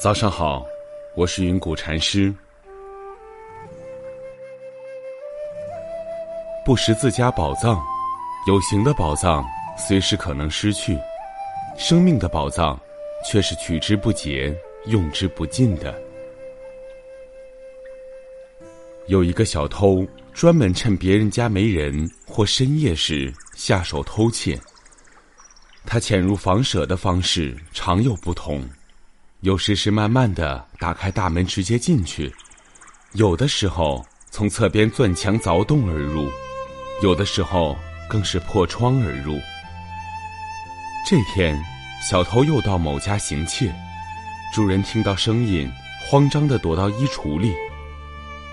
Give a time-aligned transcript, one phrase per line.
[0.00, 0.64] 早上好，
[1.14, 2.34] 我是云谷禅师。
[6.64, 7.78] 不识自家宝藏，
[8.46, 9.46] 有形的宝藏
[9.76, 10.98] 随时可能失去，
[11.76, 12.80] 生命的宝藏
[13.26, 15.94] 却是取之不竭、用之不尽的。
[19.06, 24.58] 有一个小偷，专门趁别人家没人或深夜时下手偷窃。
[25.84, 28.66] 他潜入房舍的方式常有不同。
[29.42, 32.30] 有时是慢慢的打开大门直接进去，
[33.14, 36.30] 有的时候从侧边钻墙凿洞而入，
[37.02, 37.74] 有的时候
[38.06, 39.38] 更是破窗而入。
[41.08, 41.58] 这天，
[42.06, 43.74] 小偷又到某家行窃，
[44.54, 45.70] 主人听到声音，
[46.06, 47.54] 慌张的躲到衣橱里。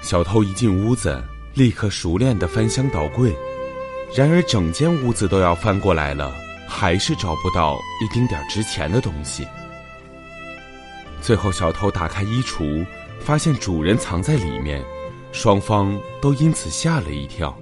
[0.00, 1.22] 小偷一进屋子，
[1.52, 3.36] 立刻熟练的翻箱倒柜，
[4.16, 6.34] 然而整间屋子都要翻过来了，
[6.66, 9.46] 还是找不到一丁点值钱的东西。
[11.20, 12.84] 最后，小偷打开衣橱，
[13.20, 14.82] 发现主人藏在里面，
[15.32, 17.56] 双方都因此吓了一跳。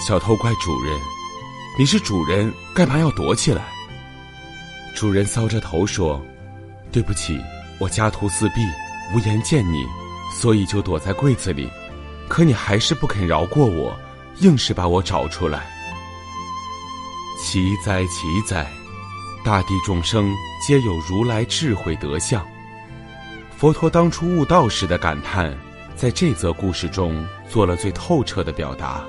[0.00, 0.98] 小偷怪主人
[1.78, 3.62] ：“你是主人，干嘛要躲起来？”
[4.96, 6.20] 主人搔着头说
[6.90, 7.40] ：“对不起，
[7.78, 8.60] 我家徒四壁，
[9.14, 9.86] 无颜见你，
[10.34, 11.70] 所以就躲在柜子里。
[12.28, 13.96] 可你还是不肯饶过我，
[14.40, 15.70] 硬是把我找出来。
[17.40, 18.66] 奇哉，奇哉！”
[19.44, 22.46] 大地众生皆有如来智慧德相。
[23.56, 25.52] 佛陀当初悟道时的感叹，
[25.96, 29.02] 在这则故事中做了最透彻的表达。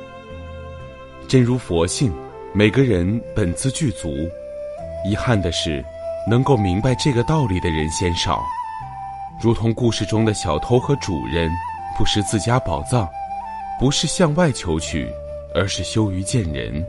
[1.27, 2.11] 真如佛性，
[2.51, 4.09] 每个人本自具足。
[5.05, 5.83] 遗憾的是，
[6.27, 8.43] 能够明白这个道理的人鲜少。
[9.41, 11.51] 如同故事中的小偷和主人，
[11.97, 13.07] 不识自家宝藏，
[13.79, 15.07] 不是向外求取，
[15.53, 16.83] 而是羞于见人。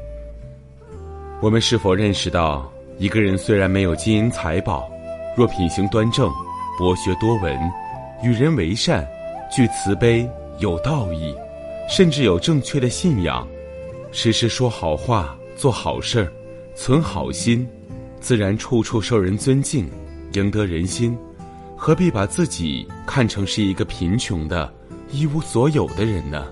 [1.41, 2.71] 我们是否认识到？
[2.97, 4.88] 一个人虽然没有金银财宝，
[5.37, 6.31] 若品行端正、
[6.78, 7.59] 博学多闻、
[8.22, 9.06] 与人为善、
[9.50, 10.28] 具慈悲、
[10.59, 11.34] 有道义，
[11.88, 13.47] 甚至有正确的信仰，
[14.12, 16.33] 时时说好话、做好事儿、
[16.77, 17.66] 存好心，
[18.21, 19.91] 自然处处受人尊敬，
[20.34, 21.19] 赢得人心。
[21.77, 24.72] 何必把自己看成是一个贫穷的、
[25.10, 26.47] 一无所有的人呢？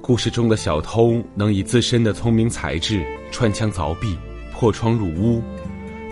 [0.00, 4.16] 故事中的小偷能以自身的聪明才智穿墙凿壁。
[4.58, 5.40] 破窗入屋，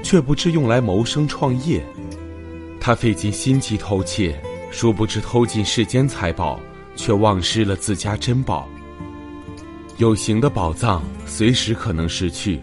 [0.04, 1.84] 却不知用来谋生创业。
[2.80, 4.40] 他费尽心机偷窃，
[4.70, 6.60] 殊不知偷尽世间财宝，
[6.94, 8.68] 却忘失了自家珍宝。
[9.96, 12.60] 有形的宝藏随时可能失去，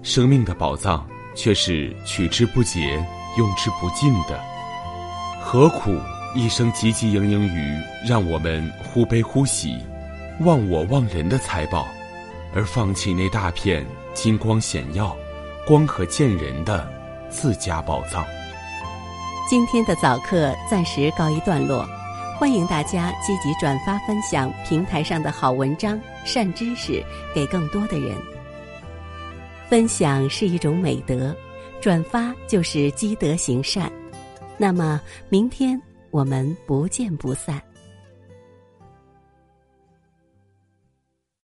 [0.00, 1.04] 生命的宝藏
[1.34, 3.04] 却是取之不竭、
[3.36, 4.40] 用之不尽的。
[5.42, 5.92] 何苦
[6.36, 7.76] 一生汲汲营营于
[8.08, 9.76] 让我们忽悲忽喜、
[10.42, 11.84] 忘我忘人的财宝，
[12.54, 13.86] 而放弃那大片？
[14.14, 15.14] 金光显耀、
[15.66, 16.90] 光可见人的
[17.28, 18.24] 自家宝藏。
[19.48, 21.86] 今天的早课暂时告一段落，
[22.38, 28.16] 欢迎大家积极转发分享平台上的好文章、善知识给更多的人。
[29.68, 31.36] 分享是一种美德，
[31.80, 33.92] 转发就是积德行善。
[34.56, 35.78] 那么，明天
[36.10, 37.62] 我们不见不散。